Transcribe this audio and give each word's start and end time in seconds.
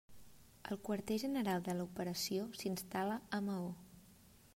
El 0.75 0.79
Quarter 0.87 1.17
General 1.23 1.61
de 1.67 1.75
l'operació 1.81 2.47
s'instal·la 2.61 3.19
a 3.39 3.41
Maó. 3.51 3.69